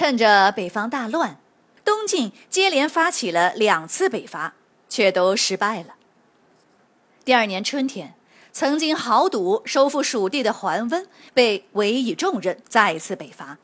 [0.00, 1.38] 趁着北方大乱，
[1.84, 4.54] 东晋接连发起了两次北伐，
[4.88, 5.96] 却都失败了。
[7.22, 8.14] 第二年春天，
[8.50, 13.58] 曾经豪赌收复蜀地的桓温被委以重任，再次北伐。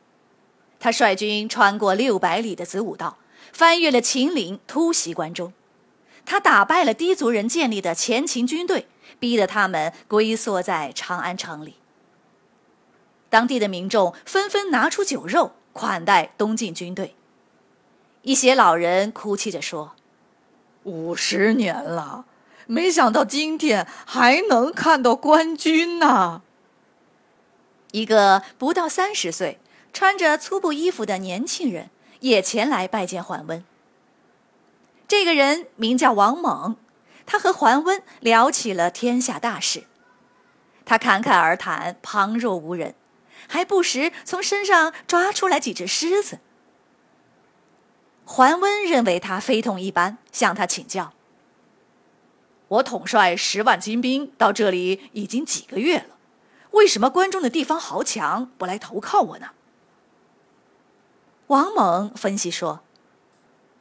[0.78, 3.16] 他率军穿过六百里的子午道，
[3.50, 5.54] 翻越了秦岭，突袭关中。
[6.26, 8.86] 他打败了氐族人建立的前秦军队，
[9.18, 11.76] 逼得他们龟缩在长安城里。
[13.30, 15.52] 当地的民众纷纷拿出酒肉。
[15.76, 17.14] 款待东晋军队，
[18.22, 19.92] 一些老人哭泣着说
[20.84, 22.24] ：“五十年了，
[22.66, 26.40] 没想到今天还能看到官军呢。”
[27.92, 29.58] 一个不到三十岁、
[29.92, 31.90] 穿着粗布衣服的年轻人
[32.20, 33.62] 也前来拜见桓温。
[35.06, 36.76] 这个人名叫王猛，
[37.26, 39.84] 他和桓温聊起了天下大事，
[40.84, 42.94] 他侃侃而谈，旁若无人。
[43.48, 46.38] 还不时从身上抓出来几只狮子。
[48.24, 51.12] 桓温认为他非同一般，向他请教
[52.68, 56.16] ：“我统帅十万精兵到这里已经几个月了，
[56.72, 59.50] 为什么关中的地方豪强不来投靠我呢？”
[61.46, 62.80] 王猛分析说：“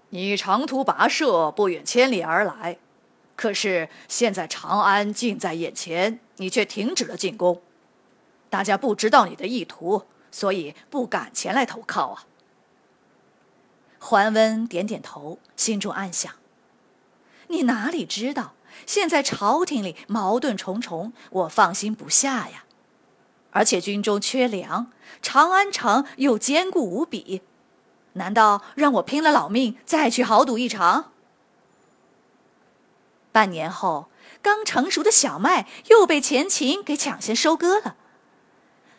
[0.09, 2.77] 你长途跋涉，不远千里而来，
[3.35, 7.59] 可是现在长安近在眼前，你却停止了进攻。”
[8.55, 12.23] 大家不知道你的意图，所以不敢前来投靠啊。
[13.99, 16.31] 桓温点点头，心中暗想：
[17.49, 18.53] 你哪里知道，
[18.85, 22.63] 现在朝廷里矛盾重重，我放心不下呀。
[23.51, 24.89] 而且军中缺粮，
[25.21, 27.41] 长安城又坚固无比，
[28.13, 31.11] 难道让我拼了老命再去豪赌一场？
[33.33, 34.07] 半年后，
[34.41, 37.97] 刚成熟的小麦又被前秦给抢先收割了。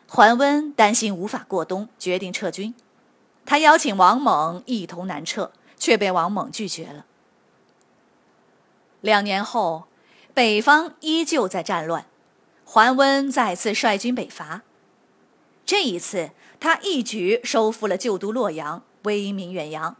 [0.09, 2.75] 桓温担心无法过冬，决定撤军。
[3.44, 7.05] 他邀请王猛一同南撤，却被王猛拒绝了。
[9.00, 9.84] 两年后，
[10.33, 12.06] 北方依旧在战乱，
[12.65, 14.62] 桓温再次率军北伐。
[15.65, 16.31] 这一次，
[16.61, 19.97] 他一举收复了旧都洛阳，威名远扬。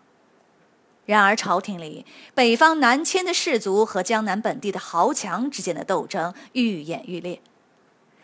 [1.05, 7.41] 然而，朝廷里北方南迁的士族和江南本地的豪强之间的斗争愈演愈烈，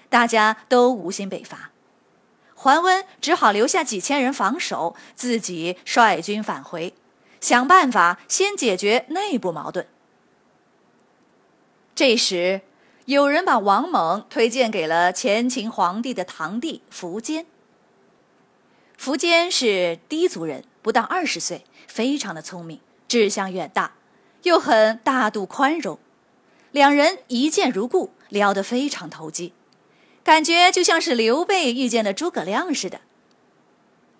[0.08, 1.71] 大家都无心北伐。
[2.62, 6.94] 桓温只好留下几千人防守，自己率军返回，
[7.40, 9.88] 想办法先解决内部矛盾。
[11.96, 12.60] 这时，
[13.06, 17.46] 有人把王猛推荐给了前秦皇帝的堂弟苻坚。
[18.96, 23.94] 苻坚是氐族人，不到二十岁，非常的聪明，志向远大，
[24.44, 25.98] 又很大度宽容，
[26.70, 29.52] 两人一见如故，聊得非常投机。
[30.24, 33.00] 感觉就像是刘备遇见了诸葛亮似的。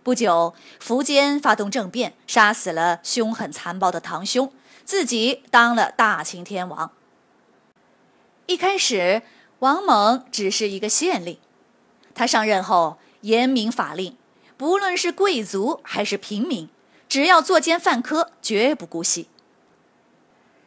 [0.03, 4.53] 不久，苻坚发动政变，杀死了凶狠残暴的堂兄，
[4.85, 6.91] 自己当了大秦天王。
[8.47, 9.23] 一开始，
[9.61, 11.39] 王猛只是一个县令，
[12.15, 14.17] 他上任后严明法令，
[14.57, 16.69] 不论是贵族还是平民，
[17.09, 19.29] 只要作奸犯科，绝不姑息。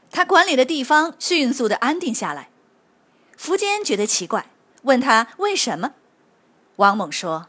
[0.09, 2.49] 他管理的地方迅速的安定下来。
[3.37, 4.49] 苻坚觉得奇怪。
[4.85, 5.93] 问他为什么？
[6.77, 7.47] 王猛说：“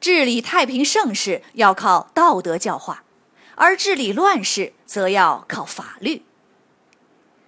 [0.00, 3.04] 治理太平盛世要靠道德教化，
[3.56, 6.24] 而治理乱世则要靠法律。”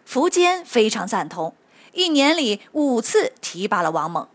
[0.08, 1.55] 苻坚非常赞同，
[1.93, 4.29] 一年里五次提拔了王猛。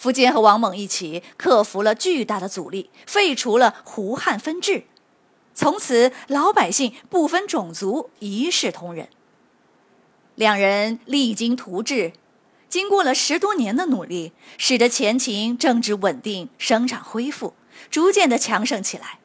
[0.00, 4.84] 苻坚和王猛一起克服了巨大的阻力，废除了胡汉分治，
[5.54, 9.08] 从此老百姓不分种族，一视同仁。
[10.34, 12.12] 两人励精图治。
[12.72, 17.52] 经过了十多年的努力，使得前秦政治稳定，生产恢复，
[17.90, 19.18] 逐渐的强盛起来。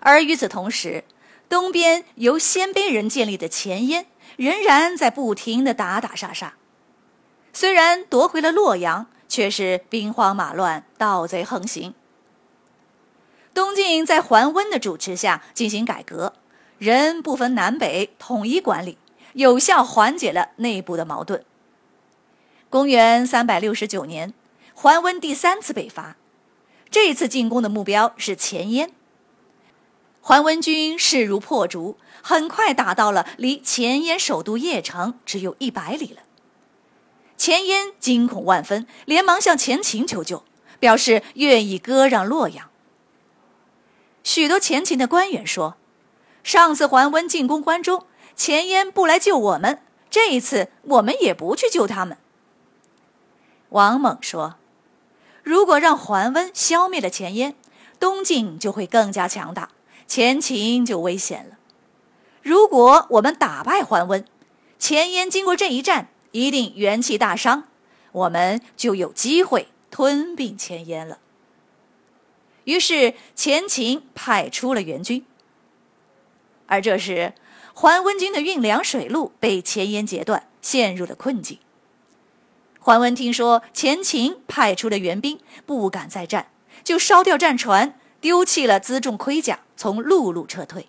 [0.00, 1.04] 而与此同时，
[1.48, 6.56] 东边由鲜卑人建立的前燕仍然在不停的打打杀杀。
[7.54, 11.94] 虽然夺回了洛阳，却是兵荒马乱，盗贼横行。
[13.54, 16.34] 东晋在桓温的主持下进行改革，
[16.76, 18.98] 人不分南北，统一管理，
[19.32, 21.42] 有效缓解了内部的矛盾。
[22.70, 24.34] 公元三百六十九年，
[24.74, 26.18] 桓温第三次北伐，
[26.90, 28.90] 这一次进攻的目标是前燕。
[30.20, 36.20] 桓温军势如破竹，很快打到了离前燕首都邺城只有一百里了。
[37.38, 40.44] 前燕惊恐万分，连忙向前秦求救，
[40.78, 42.68] 表示愿意割让洛阳。
[44.22, 45.78] 许多前秦的官员说
[46.44, 48.04] ：“上次桓温进攻关中，
[48.36, 49.80] 前燕不来救我们，
[50.10, 52.18] 这一次我们也不去救他们。”
[53.70, 54.56] 王猛说
[55.42, 57.54] ：“如果让桓温消灭了前燕，
[58.00, 59.70] 东晋就会更加强大，
[60.06, 61.58] 前秦就危险了。
[62.42, 64.24] 如果我们打败桓温，
[64.78, 67.64] 前燕经过这一战。”一定元气大伤，
[68.12, 71.20] 我们就有机会吞并前燕了。
[72.64, 75.24] 于是前秦派出了援军，
[76.66, 77.32] 而这时
[77.72, 81.58] 桓温军的运粮水路被前燕截断，陷入了困境。
[82.88, 86.48] 桓温听说前秦派出了援兵，不敢再战，
[86.82, 90.88] 就烧掉战船，丢弃了辎重盔甲，从陆路撤退。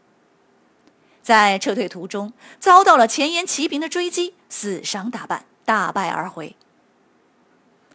[1.22, 6.56] 在撤退途中，遭到了前燕骑兵的追击，死伤大半，大败而回。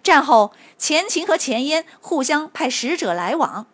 [0.02, 3.66] 战后，前秦和前燕互相派使者来往，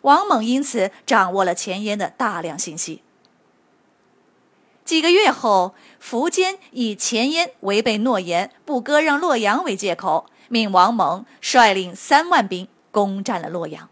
[0.00, 3.02] 王猛因此掌握了前燕的大量信息。
[4.84, 13.88] 几个月后，苻坚以前燕违背诺言，不割让洛阳为借口，命王猛率领三万兵攻占了洛阳。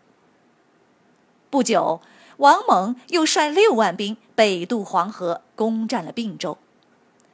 [1.50, 2.00] 不久。
[2.39, 6.59] 王猛又率六万兵北渡黄河，攻占了并州，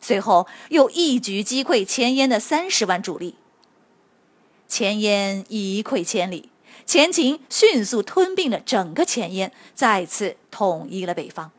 [0.01, 3.37] 随后又一举击溃前燕的三十万主力。
[4.67, 6.51] 前燕一溃千里，
[6.85, 11.53] 前秦迅速吞并了整个前燕，再次统一了北方。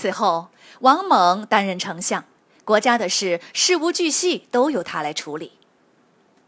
[0.00, 0.46] 此后，
[0.82, 2.24] 王猛担任丞相，
[2.64, 5.54] 国家的事事无巨细都由他来处理。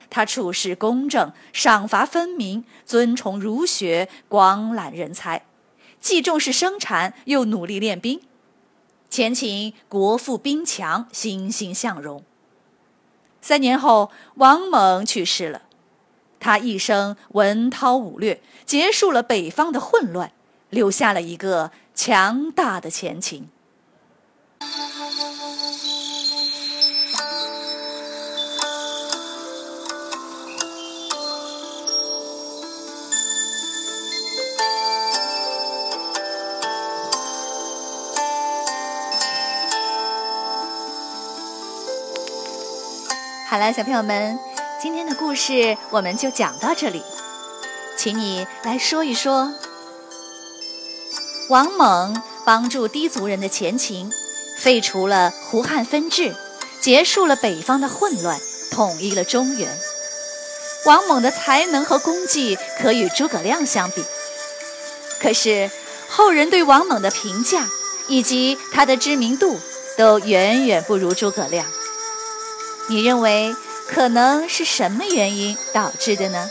[0.09, 5.47] 他处事公正，赏罚分明，尊崇儒学，广揽人才。
[6.01, 8.21] 既重视生产，又努力练兵，
[9.09, 12.23] 前秦国富兵强，欣欣向荣。
[13.41, 15.63] 三年后，王猛去世了。
[16.39, 20.31] 他一生文韬武略，结束了北方的混乱，
[20.69, 23.49] 留下了一个强大的前情。
[43.49, 44.39] 好了，小朋友们，
[44.81, 47.03] 今天的故事我们就讲到这里，
[47.97, 49.53] 请你来说一说，
[51.51, 54.09] 王猛帮助氐族人的前秦，
[54.57, 56.33] 废除了胡汉分治，
[56.81, 58.39] 结束了北方的混乱，
[58.71, 59.69] 统一了中原。
[60.87, 64.05] 王猛的才能和功绩可与诸葛亮相比，
[65.21, 65.69] 可是
[66.09, 67.69] 后人对王猛的评价
[68.07, 69.59] 以及他的知名度
[69.97, 71.67] 都远远不如诸葛亮。
[72.87, 73.57] 你认为
[73.89, 76.49] 可能是什么原因导致的呢？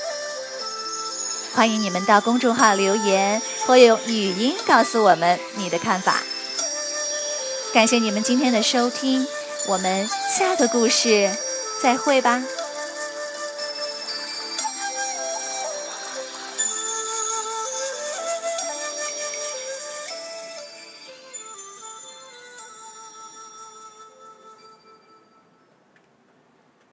[1.56, 6.24] 欢迎你们到公众号留言，或用语音告诉我们你的看法。
[7.72, 9.28] 感谢你们今天的收听，
[9.68, 11.30] 我们下个故事
[11.80, 12.42] 再会吧。